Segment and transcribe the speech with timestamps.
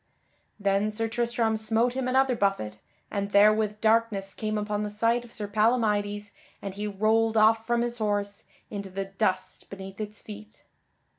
[0.59, 2.79] Then Sir Tristram smote him another buffet,
[3.11, 7.83] and therewith darkness came upon the sight of Sir Palamydes and he rolled off from
[7.83, 10.63] his horse into the dust beneath its feet.